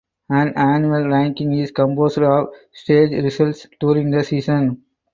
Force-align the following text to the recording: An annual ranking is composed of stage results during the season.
An 0.31 0.55
annual 0.57 1.07
ranking 1.11 1.53
is 1.59 1.69
composed 1.69 2.17
of 2.17 2.47
stage 2.73 3.11
results 3.23 3.67
during 3.79 4.09
the 4.09 4.23
season. 4.23 4.81